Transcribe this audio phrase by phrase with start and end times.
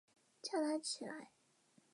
[0.41, 1.29] 叫他起来